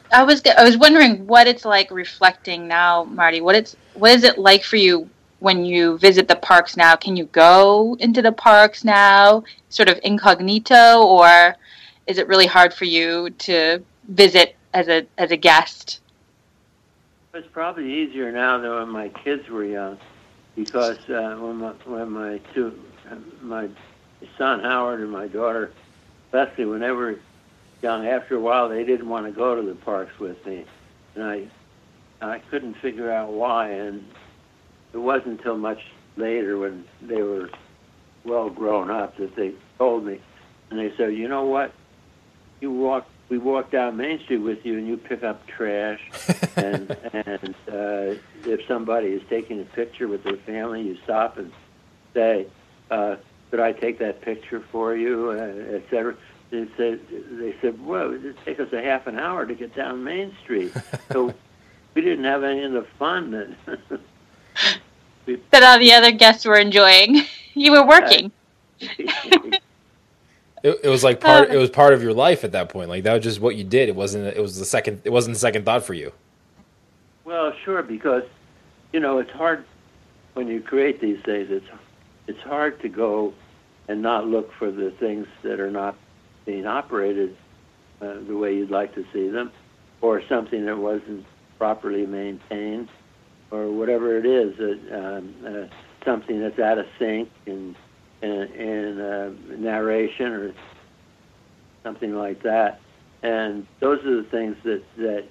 [0.09, 3.41] I was I was wondering what it's like reflecting now, Marty.
[3.41, 6.95] What it's what is it like for you when you visit the parks now?
[6.95, 11.57] Can you go into the parks now, sort of incognito, or
[12.07, 15.99] is it really hard for you to visit as a as a guest?
[17.35, 19.97] It's probably easier now than when my kids were young,
[20.55, 22.79] because uh, when my when my two
[23.41, 23.69] my
[24.37, 25.71] son Howard and my daughter
[26.31, 26.91] Leslie, when they
[27.81, 30.63] young, after a while they didn't want to go to the parks with me,
[31.15, 31.47] and I
[32.21, 33.69] I couldn't figure out why.
[33.69, 34.05] And
[34.93, 35.79] it wasn't until much
[36.17, 37.49] later when they were
[38.25, 40.21] well grown up that they told me,
[40.69, 41.73] and they said, you know what,
[42.61, 43.07] you walk.
[43.33, 45.99] We walk down Main Street with you, and you pick up trash.
[46.55, 48.13] and and uh,
[48.45, 51.51] if somebody is taking a picture with their family, you stop and
[52.13, 52.45] say,
[52.91, 53.15] uh,
[53.49, 56.15] "Could I take that picture for you?" Uh, et cetera.
[56.51, 59.75] They said, "They said, well, it would take us a half an hour to get
[59.75, 60.71] down Main Street."
[61.11, 61.33] so
[61.95, 63.99] we didn't have any of the fun that.
[65.51, 67.23] That all the other guests were enjoying.
[67.53, 68.31] You were working.
[70.63, 71.51] It, it was like part.
[71.51, 72.89] It was part of your life at that point.
[72.89, 73.89] Like that was just what you did.
[73.89, 74.25] It wasn't.
[74.25, 75.01] It was the second.
[75.03, 76.13] It wasn't the second thought for you.
[77.25, 78.23] Well, sure, because
[78.93, 79.65] you know it's hard
[80.33, 81.49] when you create these things.
[81.51, 81.67] It's
[82.27, 83.33] it's hard to go
[83.89, 85.97] and not look for the things that are not
[86.45, 87.35] being operated
[88.01, 89.51] uh, the way you'd like to see them,
[90.01, 91.25] or something that wasn't
[91.57, 92.87] properly maintained,
[93.51, 95.65] or whatever it is, uh, um, uh,
[96.05, 97.75] something that's out of sync in
[98.23, 100.53] in, in narration or
[101.83, 102.79] something like that.
[103.21, 105.25] And those are the things that that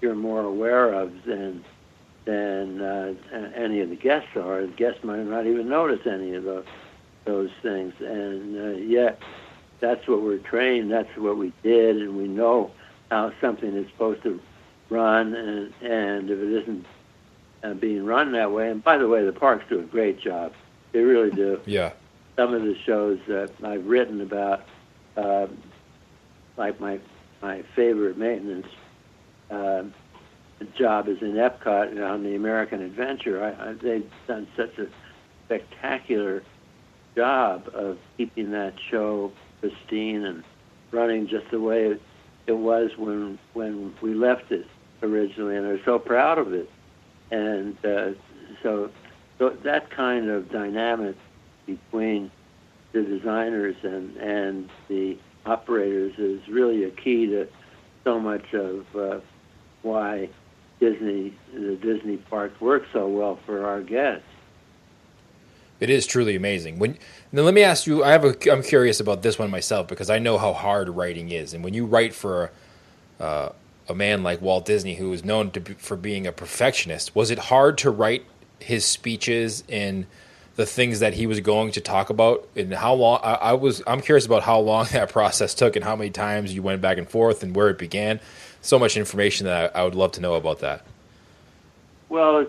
[0.00, 1.64] you're more aware of than
[2.24, 3.14] than uh,
[3.54, 4.62] any of the guests are.
[4.62, 6.66] The guests might not even notice any of those
[7.24, 9.20] those things, and uh, yet
[9.80, 10.90] that's what we're trained.
[10.90, 12.70] That's what we did, and we know
[13.10, 14.40] how something is supposed to
[14.88, 16.86] run, and and if it isn't
[17.62, 18.70] uh, being run that way.
[18.70, 20.52] And by the way, the parks do a great job.
[20.92, 21.60] They really do.
[21.66, 21.92] Yeah.
[22.36, 24.64] Some of the shows that I've written about,
[25.16, 25.46] uh,
[26.56, 27.00] like my
[27.42, 28.66] my favorite maintenance
[29.50, 29.84] uh,
[30.78, 33.44] job is in Epcot on the American Adventure.
[33.44, 34.86] I, I, they've done such a
[35.44, 36.42] spectacular
[37.14, 40.42] job of keeping that show pristine and
[40.90, 42.02] running just the way it,
[42.46, 44.66] it was when when we left it
[45.02, 46.70] originally, and they're so proud of it.
[47.30, 48.12] And uh,
[48.62, 48.90] so,
[49.38, 51.16] so that kind of dynamic
[51.66, 52.30] between
[52.92, 57.46] the designers and and the operators is really a key to
[58.04, 59.20] so much of uh,
[59.82, 60.28] why
[60.80, 64.26] Disney the Disney parks work so well for our guests.
[65.80, 66.78] It is truly amazing.
[66.78, 66.98] When
[67.32, 68.04] now, let me ask you.
[68.04, 68.34] I have a.
[68.50, 71.74] I'm curious about this one myself because I know how hard writing is, and when
[71.74, 72.52] you write for
[73.18, 73.50] uh,
[73.88, 77.38] a man like Walt Disney, who is known be, for being a perfectionist, was it
[77.38, 78.24] hard to write
[78.60, 80.06] his speeches and
[80.56, 83.20] the things that he was going to talk about, and how long?
[83.22, 83.82] I, I was.
[83.86, 86.98] I'm curious about how long that process took, and how many times you went back
[86.98, 88.20] and forth, and where it began.
[88.60, 90.86] So much information that I, I would love to know about that.
[92.08, 92.46] Well,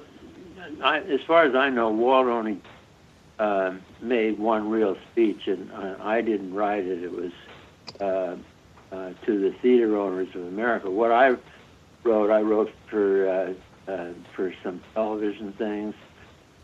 [0.81, 2.61] I, as far as I know, Walt only
[3.39, 7.03] uh, made one real speech, and uh, I didn't write it.
[7.03, 7.31] It was
[7.99, 8.37] uh,
[8.95, 10.89] uh, to the theater owners of America.
[10.89, 11.35] What I
[12.03, 15.95] wrote, I wrote for uh, uh, for some television things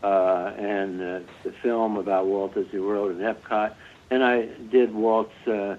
[0.02, 3.74] uh, and uh, the film about Walt Disney World and Epcot,
[4.10, 5.76] and I did Walt's uh,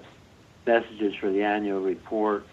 [0.66, 2.44] messages for the annual report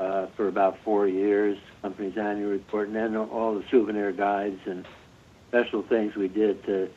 [0.00, 4.86] uh, for about four years, company's annual report, and then all the souvenir guides and
[5.48, 6.88] special things we did to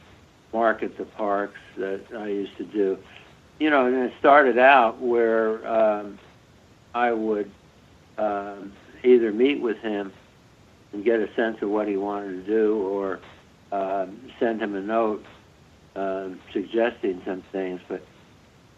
[0.52, 2.98] market the parks that I used to do.
[3.60, 6.20] You know, and it started out where um,
[6.94, 7.52] I would
[8.18, 10.12] um, either meet with him
[10.94, 13.20] and get a sense of what he wanted to do, or
[13.72, 15.26] um, send him a note
[15.96, 17.82] um, suggesting some things.
[17.88, 18.06] But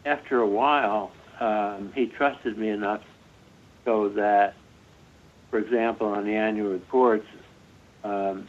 [0.06, 3.02] after a while, um, he trusted me enough
[3.86, 4.56] so that,
[5.50, 7.26] for example, on the annual reports,
[8.04, 8.48] um,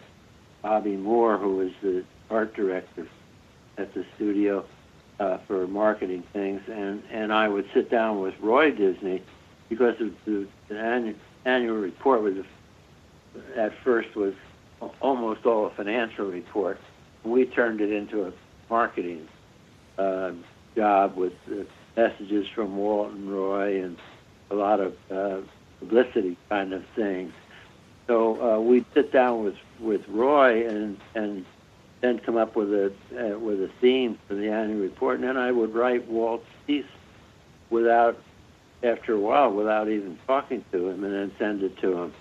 [0.62, 3.07] Bobby Moore, who was the art director
[3.79, 4.64] at the studio
[5.18, 9.22] uh, for marketing things, and and I would sit down with Roy Disney
[9.68, 12.35] because the, the annual, annual report was
[13.57, 14.35] at first was
[15.00, 16.78] almost all a financial report.
[17.24, 18.32] We turned it into a
[18.68, 19.28] marketing
[19.98, 20.32] uh,
[20.74, 21.64] job with uh,
[21.96, 23.98] messages from Walt and Roy and
[24.50, 25.40] a lot of uh,
[25.78, 27.32] publicity kind of things.
[28.06, 31.44] So uh, we'd sit down with with Roy and and
[32.00, 35.36] then come up with a uh, with a theme for the annual report, and then
[35.36, 36.84] I would write Walt's piece
[37.68, 38.18] without,
[38.82, 42.14] after a while, without even talking to him, and then send it to him.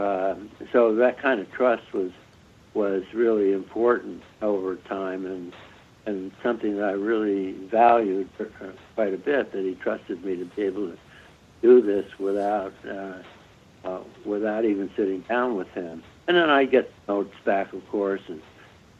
[0.00, 0.34] Uh,
[0.72, 2.10] so that kind of trust was
[2.72, 5.52] was really important over time, and
[6.06, 8.44] and something that I really valued uh,
[8.94, 9.52] quite a bit.
[9.52, 10.98] That he trusted me to be able to
[11.60, 13.18] do this without uh,
[13.84, 16.02] uh, without even sitting down with him.
[16.28, 18.40] And then I get notes back, of course, and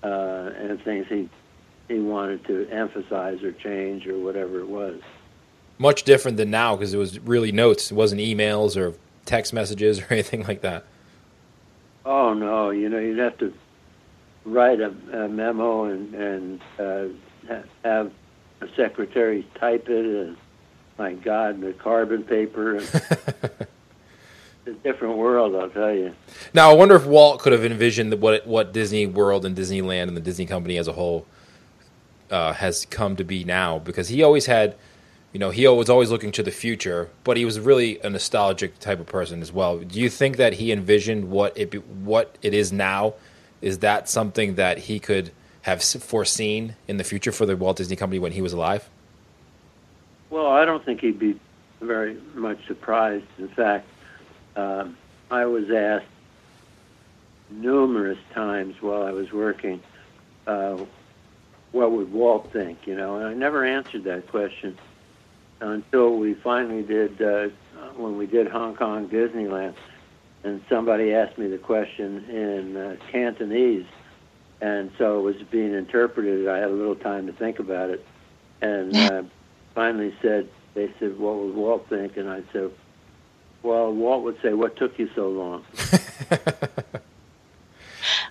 [0.02, 1.30] uh, and things he
[1.88, 5.00] he wanted to emphasize or change or whatever it was.
[5.78, 7.90] Much different than now because it was really notes.
[7.90, 10.84] It wasn't emails or text messages or anything like that.
[12.04, 13.52] Oh no, you know you'd have to
[14.44, 17.06] write a, a memo and and uh,
[17.84, 18.12] have
[18.60, 20.36] a secretary type it and
[20.98, 22.80] my God, the carbon paper.
[23.46, 23.66] And,
[24.66, 26.14] a different world, I'll tell you.
[26.52, 30.16] Now, I wonder if Walt could have envisioned what what Disney World and Disneyland and
[30.16, 31.26] the Disney Company as a whole
[32.30, 34.76] uh, has come to be now, because he always had,
[35.32, 38.78] you know, he was always looking to the future, but he was really a nostalgic
[38.80, 39.78] type of person as well.
[39.78, 43.14] Do you think that he envisioned what it what it is now?
[43.62, 45.30] Is that something that he could
[45.62, 48.88] have foreseen in the future for the Walt Disney Company when he was alive?
[50.30, 51.38] Well, I don't think he'd be
[51.80, 53.26] very much surprised.
[53.38, 53.86] In fact,
[54.56, 54.96] um,
[55.30, 56.06] I was asked
[57.50, 59.82] numerous times while I was working,
[60.46, 60.78] uh,
[61.72, 64.78] what would Walt think, you know, and I never answered that question
[65.60, 67.48] until we finally did, uh,
[67.96, 69.74] when we did Hong Kong Disneyland,
[70.42, 73.86] and somebody asked me the question in uh, Cantonese,
[74.60, 76.48] and so it was being interpreted.
[76.48, 78.04] I had a little time to think about it,
[78.62, 79.22] and uh,
[79.74, 82.16] finally said, they said, what would Walt think?
[82.16, 82.70] And I said,
[83.62, 85.64] well, Walt would say, "What took you so long?"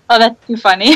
[0.09, 0.95] oh, that's too funny.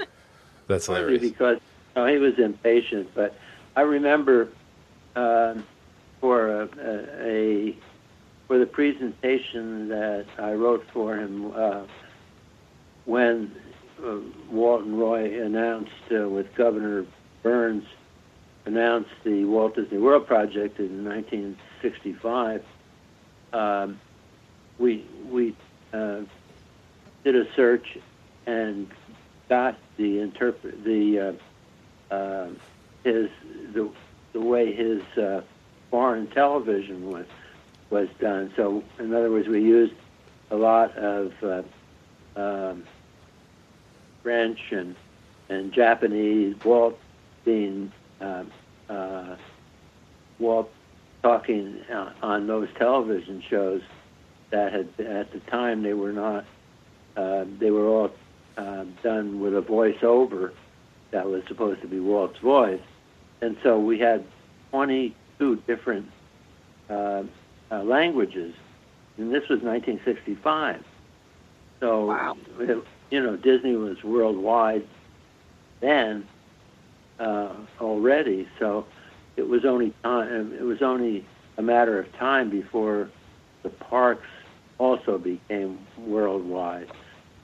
[0.66, 1.20] that's hilarious.
[1.20, 1.58] Because
[1.94, 3.36] you know, he was impatient, but
[3.76, 4.48] I remember
[5.16, 5.54] uh,
[6.20, 6.68] for a,
[7.20, 7.76] a,
[8.46, 11.82] for the presentation that I wrote for him uh,
[13.04, 13.54] when
[14.04, 14.16] uh,
[14.50, 17.06] Walt and Roy announced uh, with Governor
[17.42, 17.84] Burns
[18.68, 22.64] announced the Walt Disney World project in 1965,
[23.52, 23.98] um,
[24.78, 25.56] we we
[25.92, 26.20] uh,
[27.24, 27.96] did a search
[28.46, 28.90] and
[29.48, 31.18] got the interpret the
[32.10, 32.48] uh, uh,
[33.04, 33.30] his
[33.72, 33.90] the
[34.38, 35.42] the way his uh,
[35.90, 37.26] foreign television was
[37.90, 38.52] was done.
[38.54, 39.94] So, in other words, we used
[40.50, 41.62] a lot of uh,
[42.36, 42.84] um,
[44.22, 44.94] French and
[45.48, 46.56] and Japanese.
[46.64, 46.98] Walt
[47.44, 48.44] being uh,
[48.88, 49.36] uh,
[50.38, 50.70] Walt
[51.22, 53.82] talking uh, on those television shows
[54.50, 56.44] that had at the time they were not
[57.16, 58.10] uh, they were all
[58.56, 60.52] uh, done with a voiceover
[61.10, 62.80] that was supposed to be Walt's voice,
[63.40, 64.24] and so we had
[64.70, 66.06] 22 different
[66.90, 67.22] uh,
[67.70, 68.54] uh, languages,
[69.18, 70.82] and this was 1965.
[71.80, 72.36] So, Wow.
[72.60, 74.86] it- you know, Disney was worldwide
[75.80, 76.26] then
[77.18, 78.46] uh, already.
[78.58, 78.84] So
[79.36, 80.52] it was only time.
[80.52, 81.24] It was only
[81.56, 83.08] a matter of time before
[83.62, 84.26] the parks
[84.78, 86.90] also became worldwide.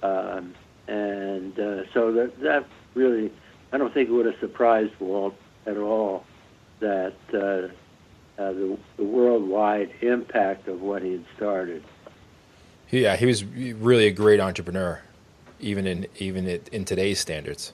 [0.02, 0.54] Um,
[0.86, 3.32] and uh, so that that really,
[3.72, 5.34] I don't think it would have surprised Walt
[5.66, 6.24] at all
[6.80, 7.68] that uh,
[8.40, 11.82] uh, the, the worldwide impact of what he had started.
[12.90, 15.00] Yeah, he was really a great entrepreneur,
[15.60, 17.72] even in even in, in today's standards.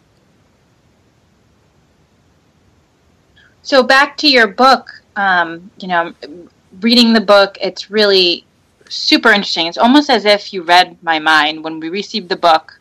[3.62, 6.14] So back to your book, um, you know,
[6.80, 8.44] reading the book, it's really
[8.88, 9.66] super interesting.
[9.66, 12.80] It's almost as if you read my mind when we received the book.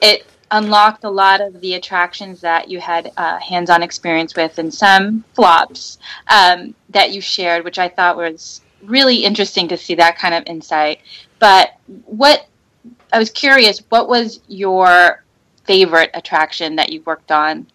[0.00, 4.72] It unlocked a lot of the attractions that you had uh, hands-on experience with, and
[4.72, 10.18] some flops um, that you shared, which I thought was really interesting to see that
[10.18, 11.00] kind of insight.
[11.38, 11.72] But
[12.04, 12.46] what
[13.12, 15.24] I was curious, what was your
[15.64, 17.66] favorite attraction that you worked on?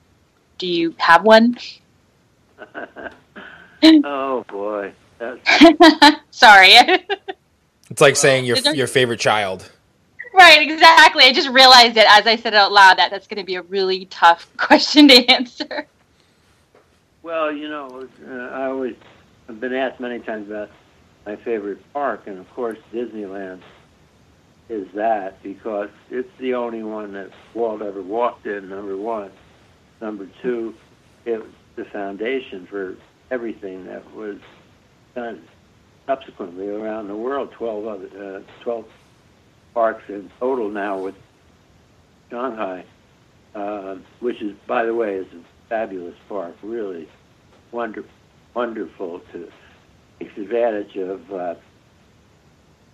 [0.57, 1.57] Do you have one?
[3.83, 5.39] oh boy, that's
[6.31, 6.73] Sorry.
[7.89, 9.71] It's like saying your your favorite child.
[10.37, 11.25] Right, exactly.
[11.25, 13.55] I just realized it as I said it out loud that that's going to be
[13.55, 15.87] a really tough question to answer.
[17.23, 18.95] Well, you know, uh, I always
[19.47, 20.69] have been asked many times about
[21.25, 23.61] my favorite park, and of course, Disneyland
[24.69, 28.69] is that because it's the only one that Walt ever walked in.
[28.69, 29.31] Number one,
[30.01, 30.73] number two,
[31.25, 32.95] it was the foundation for
[33.31, 34.37] everything that was
[35.15, 35.41] done
[36.05, 37.51] subsequently around the world.
[37.51, 38.07] Twelve other,
[38.47, 38.85] uh, twelve
[39.77, 41.13] parks in total now with
[42.31, 42.83] Shanghai,
[43.53, 46.55] uh, which is, by the way, is a fabulous park.
[46.63, 47.07] Really
[47.71, 48.03] wonder,
[48.55, 49.51] wonderful to
[50.19, 51.55] takes advantage of uh,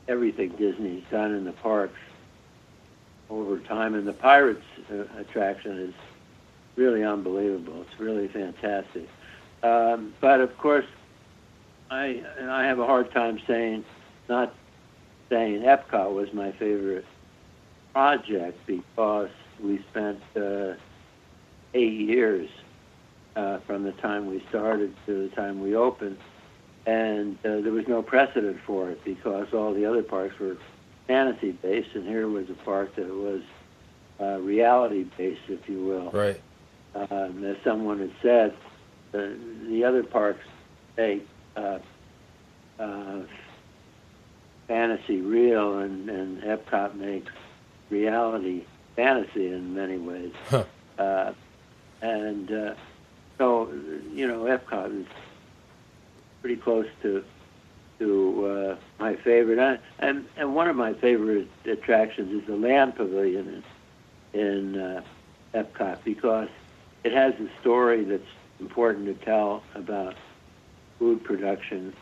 [0.10, 2.02] everything Disney's done in the parks
[3.30, 3.96] over time.
[3.96, 5.94] And the Pirates uh, attraction is
[6.76, 7.86] really unbelievable.
[7.90, 9.08] It's really fantastic.
[9.64, 10.88] Um, but of course,
[11.90, 13.86] I and I have a hard time saying
[14.28, 14.54] not
[15.34, 17.06] saying Epcot was my favorite
[17.92, 19.30] project because
[19.62, 20.74] we spent uh,
[21.74, 22.50] eight years
[23.36, 26.18] uh, from the time we started to the time we opened,
[26.86, 30.56] and uh, there was no precedent for it because all the other parks were
[31.08, 33.42] fantasy based, and here was a park that was
[34.20, 36.12] uh, reality based, if you will.
[36.12, 36.40] Right.
[36.94, 38.54] Um, as someone had said,
[39.12, 39.36] the,
[39.68, 40.46] the other parks
[40.96, 41.80] take uh,
[42.78, 43.22] uh,
[44.68, 47.32] fantasy real, and, and Epcot makes
[47.90, 50.34] reality fantasy in many ways.
[50.50, 50.64] Huh.
[50.98, 51.34] Uh,
[52.02, 52.74] and uh,
[53.38, 53.72] so,
[54.12, 55.08] you know, Epcot is
[56.42, 57.24] pretty close to
[58.00, 62.96] to uh, my favorite, and, and and one of my favorite attractions is the Land
[62.96, 63.64] Pavilion
[64.34, 65.02] in, in uh,
[65.54, 66.50] Epcot because
[67.04, 68.24] it has a story that's
[68.60, 70.16] important to tell about
[71.00, 71.94] food production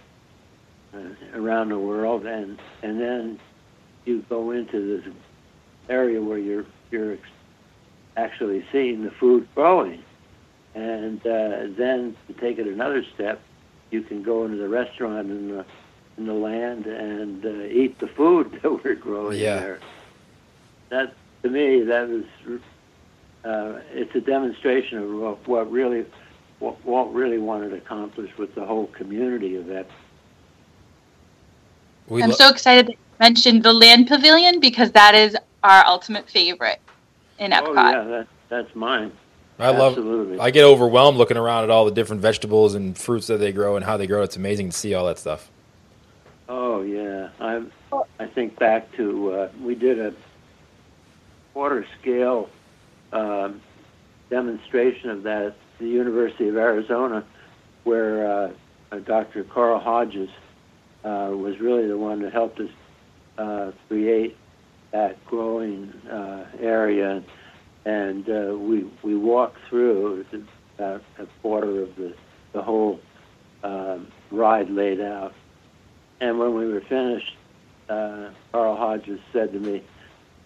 [1.33, 3.39] around the world, and and then
[4.05, 5.13] you go into this
[5.89, 7.17] area where you're you're
[8.17, 10.01] actually seeing the food growing,
[10.75, 13.41] and uh, then to take it another step,
[13.89, 15.65] you can go into the restaurant in the
[16.17, 19.59] in the land and uh, eat the food that we're growing Yeah.
[19.59, 19.79] there.
[20.89, 21.13] That
[21.43, 22.59] to me, that was
[23.43, 26.05] uh, it's a demonstration of what, what really
[26.59, 29.87] what Walt really wanted to accomplish with the whole community of that.
[32.11, 35.85] We I'm lo- so excited that you mentioned the land pavilion because that is our
[35.85, 36.81] ultimate favorite
[37.39, 37.67] in Epcot.
[37.67, 39.13] Oh yeah, that that's mine.
[39.57, 39.93] I love.
[39.93, 40.37] Absolutely.
[40.37, 43.77] I get overwhelmed looking around at all the different vegetables and fruits that they grow
[43.77, 44.23] and how they grow.
[44.23, 45.49] It's amazing to see all that stuff.
[46.49, 47.63] Oh yeah, I
[48.19, 50.13] I think back to uh, we did a
[51.53, 52.49] quarter scale
[53.13, 53.61] um,
[54.29, 57.23] demonstration of that at the University of Arizona,
[57.85, 58.51] where
[58.91, 59.45] uh, Dr.
[59.45, 60.29] Carl Hodges
[61.03, 62.69] uh, was really the one that helped us
[63.37, 64.37] uh, create
[64.91, 67.23] that growing uh, area,
[67.85, 70.25] and uh, we we walked through
[70.77, 72.13] about a quarter of the
[72.53, 72.99] the whole
[73.63, 75.33] um, ride laid out,
[76.19, 77.35] and when we were finished,
[77.89, 79.81] uh, Carl Hodges said to me,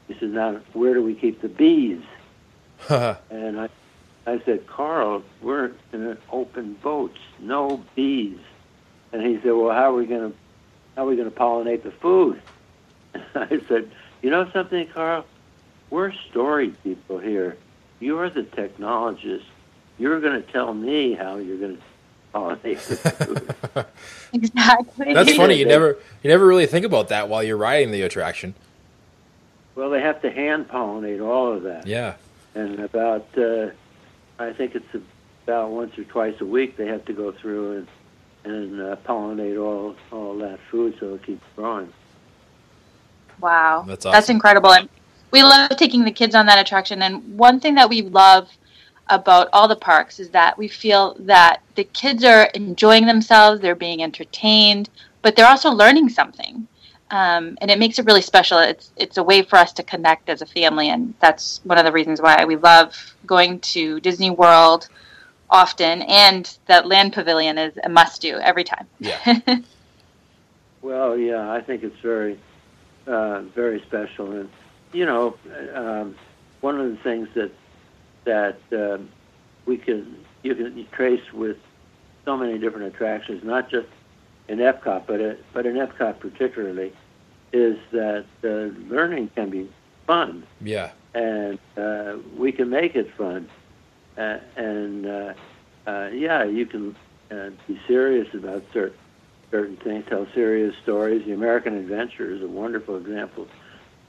[0.08, 2.02] he said, "Now where do we keep the bees?"
[2.90, 3.70] and I
[4.28, 8.40] I said, Carl, we're in an open boats, no bees.
[9.12, 10.38] And he said, Well, how are we going to
[10.96, 12.42] how are we going to pollinate the food?
[13.36, 13.92] I said,
[14.22, 15.26] You know something, Carl?
[15.90, 17.58] We're story people here.
[18.00, 19.44] You're the technologist.
[19.98, 21.84] You're going to tell me how you're going to
[22.34, 22.96] pollinate the
[23.76, 23.86] food.
[24.34, 25.14] exactly.
[25.14, 25.56] That's funny.
[25.56, 28.56] You never you never really think about that while you're riding the attraction.
[29.76, 31.88] Well, they have to hand pollinate all of that.
[31.88, 32.16] Yeah.
[32.56, 33.70] And about uh,
[34.40, 35.04] I think it's
[35.44, 37.88] about once or twice a week they have to go through and
[38.46, 41.92] and uh, pollinate all all that food so it keeps growing.
[43.42, 44.16] Wow, That's awesome.
[44.16, 44.90] That's incredible, and
[45.32, 47.02] we love taking the kids on that attraction.
[47.02, 48.50] And one thing that we love
[49.08, 53.76] about all the parks is that we feel that the kids are enjoying themselves, they're
[53.76, 54.90] being entertained,
[55.22, 56.68] but they're also learning something.
[57.12, 58.58] Um, and it makes it really special.
[58.60, 61.86] It's it's a way for us to connect as a family, and that's one of
[61.86, 64.88] the reasons why we love going to Disney World
[65.50, 66.02] often.
[66.04, 68.88] And that land pavilion is a must do every time.
[69.00, 69.40] Yeah.
[70.86, 72.40] Well, yeah, I think it's very,
[73.08, 74.50] uh, very special, and
[74.94, 75.36] you know,
[75.74, 76.16] um,
[76.62, 77.52] one of the things that
[78.26, 79.10] that um,
[79.66, 81.58] we can you can trace with
[82.24, 83.88] so many different attractions, not just
[84.48, 86.94] in Epcot, but uh, but in Epcot particularly,
[87.52, 88.48] is that uh,
[88.94, 89.68] learning can be
[90.06, 90.92] fun, yeah.
[91.16, 93.50] and uh, we can make it fun,
[94.18, 95.34] uh, and uh,
[95.88, 96.96] uh, yeah, you can
[97.32, 98.98] uh, be serious about certain
[99.52, 101.26] certain things, tell serious stories.
[101.26, 103.48] The American Adventure is a wonderful example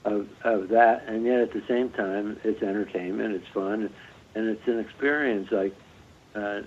[0.05, 3.91] of of that, and yet at the same time, it's entertainment, it's fun,
[4.35, 5.75] and it's an experience like
[6.35, 6.63] uh,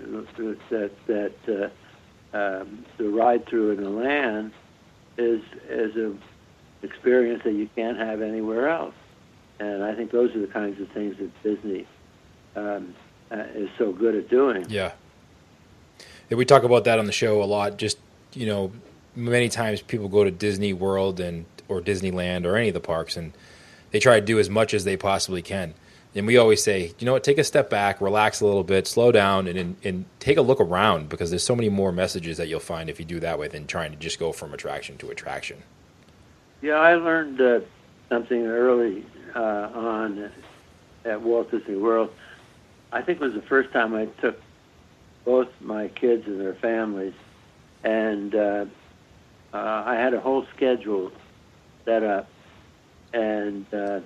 [0.70, 1.72] that that
[2.32, 4.52] uh, um, the ride through in the land
[5.18, 6.14] is is a
[6.82, 8.94] experience that you can't have anywhere else.
[9.58, 11.86] And I think those are the kinds of things that Disney
[12.56, 12.94] um,
[13.30, 14.66] uh, is so good at doing.
[14.68, 14.92] Yeah.
[16.28, 17.76] Yeah, we talk about that on the show a lot.
[17.76, 17.98] Just
[18.32, 18.72] you know,
[19.16, 23.16] many times people go to Disney World and or Disneyland or any of the parks,
[23.16, 23.32] and
[23.90, 25.74] they try to do as much as they possibly can.
[26.14, 28.88] And we always say, you know what, take a step back, relax a little bit,
[28.88, 32.36] slow down, and, and and take a look around because there's so many more messages
[32.38, 34.96] that you'll find if you do that way than trying to just go from attraction
[34.98, 35.62] to attraction.
[36.62, 37.60] Yeah, I learned uh,
[38.08, 40.30] something early uh, on
[41.04, 42.12] at Walt Disney World.
[42.92, 44.40] I think it was the first time I took
[45.24, 47.14] both my kids and their families,
[47.84, 48.64] and uh,
[49.52, 51.12] uh, I had a whole schedule
[51.84, 52.28] set up.
[53.12, 54.00] And uh,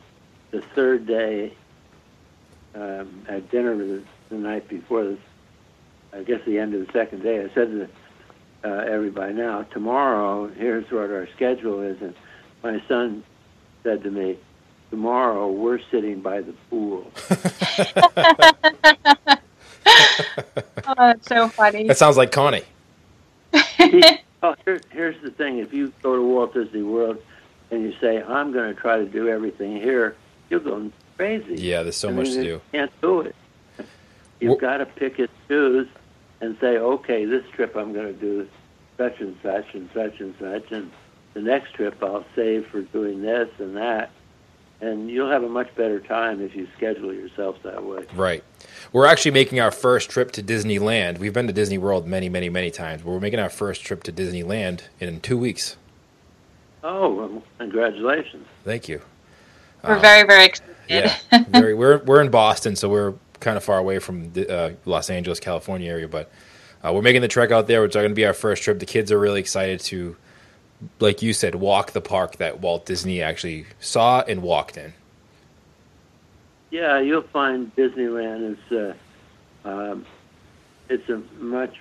[0.51, 1.55] the third day
[2.75, 5.19] um, at dinner the, the night before, the,
[6.13, 7.89] I guess the end of the second day, I said to
[8.65, 12.15] uh, everybody, "Now tomorrow, here's what our schedule is." And
[12.63, 13.25] my son
[13.83, 14.39] said to me,
[14.95, 17.11] "Tomorrow we're sitting by the pool."
[20.87, 21.89] Oh, that's so funny.
[21.89, 22.63] That sounds like Connie.
[23.53, 27.19] oh, here, here's the thing: if you go to Walt Disney World
[27.73, 30.15] and you say, "I'm going to try to do everything here,"
[30.49, 31.57] you'll go crazy.
[31.57, 32.61] Yeah, there's so I much mean, to you do.
[32.73, 33.35] Can't do it.
[34.41, 35.89] You've Well- got to pick and choose
[36.41, 38.47] and say, "Okay, this trip I'm going to do
[38.97, 40.91] such and such and such and such, and
[41.35, 44.11] the next trip I'll save for doing this and that."
[44.81, 48.05] And you'll have a much better time if you schedule yourself that way.
[48.15, 48.45] Right.
[48.93, 51.19] We're actually making our first trip to Disneyland.
[51.19, 54.03] We've been to Disney World many, many, many times, but we're making our first trip
[54.05, 55.77] to Disneyland in two weeks.
[56.83, 58.47] Oh, well, congratulations!
[58.63, 59.01] Thank you.
[59.83, 60.77] We're very, very excited.
[60.89, 61.17] Yeah,
[61.49, 61.73] very.
[61.73, 65.41] We're we're in Boston, so we're kind of far away from the uh, Los Angeles,
[65.41, 66.31] California area, but
[66.83, 67.85] uh, we're making the trek out there.
[67.85, 68.79] It's going to be our first trip.
[68.79, 70.17] The kids are really excited to,
[71.01, 74.93] like you said, walk the park that Walt Disney actually saw and walked in.
[76.71, 78.73] Yeah, you'll find Disneyland is
[79.65, 80.07] uh, um,
[80.89, 81.77] it's a much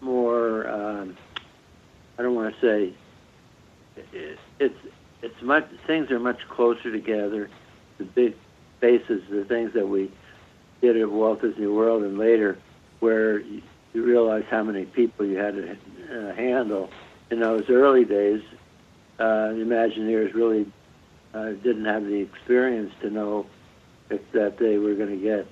[0.00, 0.68] more.
[0.68, 1.16] Um,
[2.18, 2.94] I don't want to say
[4.12, 4.78] it, it's
[5.22, 7.50] it's much things are much closer together.
[7.98, 8.36] The big
[8.78, 10.10] spaces, the things that we
[10.80, 12.58] did at Walt Disney World and later,
[13.00, 15.70] where you, you realize how many people you had to
[16.10, 16.90] uh, handle.
[17.32, 18.42] In those early days,
[19.18, 20.70] uh, the Imagineers really
[21.32, 23.46] uh, didn't have the experience to know
[24.10, 25.46] if, that they were going to get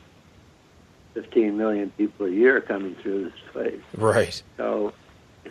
[1.14, 3.80] 15 million people a year coming through this place.
[3.96, 4.42] Right.
[4.58, 4.92] So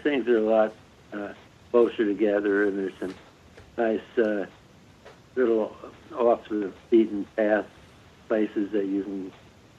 [0.04, 0.76] things are a lot
[1.14, 1.34] uh,
[1.72, 3.16] closer together, and there's some
[3.76, 4.46] nice uh,
[5.34, 5.76] little
[6.16, 7.66] off the beaten path
[8.28, 9.32] places that you can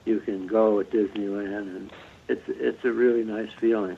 [0.04, 1.92] you can go at Disneyland, and
[2.26, 3.96] it's it's a really nice feeling.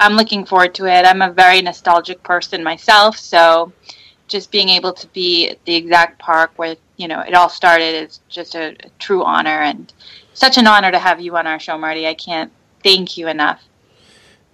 [0.00, 1.04] I'm looking forward to it.
[1.04, 3.72] I'm a very nostalgic person myself, so
[4.28, 7.94] just being able to be at the exact park where you know it all started
[7.94, 9.92] is just a, a true honor and
[10.32, 12.06] such an honor to have you on our show, Marty.
[12.06, 12.50] I can't
[12.82, 13.62] thank you enough.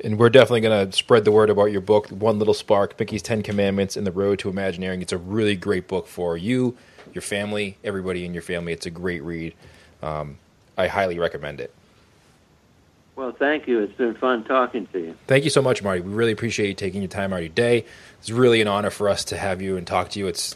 [0.03, 3.23] And we're definitely going to spread the word about your book, One Little Spark Mickey's
[3.23, 5.01] Ten Commandments and the Road to Imagineering.
[5.01, 6.77] It's a really great book for you,
[7.15, 8.73] your family, everybody in your family.
[8.73, 9.55] It's a great read.
[10.03, 10.39] Um,
[10.77, 11.73] I highly recommend it.
[13.17, 13.81] Well, thank you.
[13.81, 15.17] It's been fun talking to you.
[15.27, 16.03] Thank you so much, Marty.
[16.03, 17.87] We really appreciate you taking your time out of your day.
[18.21, 20.27] It's really an honor for us to have you and talk to you.
[20.27, 20.55] It's,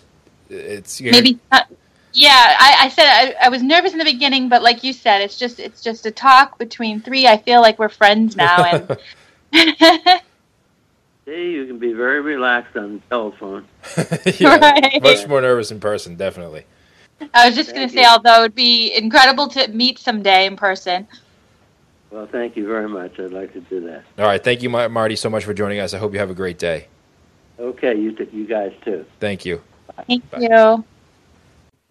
[0.50, 1.38] it's maybe.
[1.50, 1.68] Not,
[2.12, 5.22] yeah, I, I said I, I, was nervous in the beginning, but like you said,
[5.22, 7.26] it's just it's just a talk between three.
[7.26, 8.98] I feel like we're friends now, and
[11.24, 13.64] See, you can be very relaxed on the telephone.
[14.38, 15.02] yeah, right.
[15.02, 16.64] much more nervous in person, definitely.
[17.32, 20.56] I was just going to say, although it would be incredible to meet someday in
[20.56, 21.06] person.
[22.10, 23.18] Well, thank you very much.
[23.20, 24.04] I'd like to do that.
[24.18, 24.42] All right.
[24.42, 25.94] Thank you, Marty, so much for joining us.
[25.94, 26.88] I hope you have a great day.
[27.58, 27.96] Okay.
[27.96, 29.04] You, t- you guys too.
[29.20, 29.62] Thank you.
[30.06, 30.40] Thank Bye.
[30.40, 30.84] you.